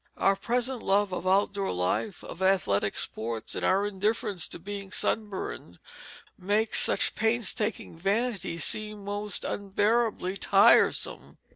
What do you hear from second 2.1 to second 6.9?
of athletic sports, and our indifference to being sunburned, makes